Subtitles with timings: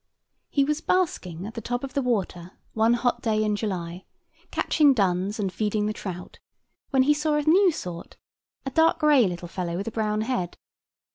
[0.49, 4.03] He was basking at the top of the water one hot day in July,
[4.49, 6.39] catching duns and feeding the trout,
[6.89, 8.17] when he saw a new sort,
[8.65, 10.57] a dark gray little fellow with a brown head.